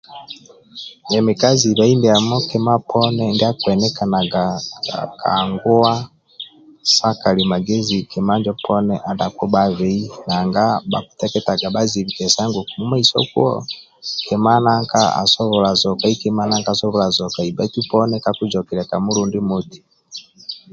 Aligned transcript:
emi 1.15 1.33
ka 1.41 1.49
zibhai 1.59 1.93
ndiamo 1.97 2.37
kima 2.49 2.75
poni 2.89 3.25
ndia 3.35 3.51
kihenikanaga 3.59 4.43
ka 5.21 5.33
nguwa 5.49 5.93
sa 6.93 7.09
kali 7.21 7.43
magezi 7.51 7.97
kima 8.11 8.33
inno 8.37 8.53
poni 8.65 8.95
ada 9.09 9.27
kubabhei 9.37 10.01
nanga 10.27 10.65
bakuteketaga 10.91 11.67
bazibhikesa 11.75 12.41
ngu 12.47 12.61
kamumaiso 12.67 13.17
kuwo 13.31 13.53
kima 14.27 14.53
nanga 14.65 15.01
aaobola 15.19 15.71
zokai 15.81 16.15
kima 16.21 16.43
nanka 16.49 16.69
asobola 16.73 17.07
zokai 17.17 17.49
baitu 17.57 17.79
poni 17.91 18.15
kaku 18.25 18.43
zokilya 18.53 18.85
kamulindi 18.89 19.39
moti 19.49 19.79